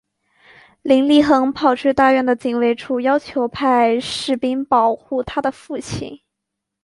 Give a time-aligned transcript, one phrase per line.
[0.81, 6.21] 林立衡跑去大院的警卫处要求派士兵保护她的父亲。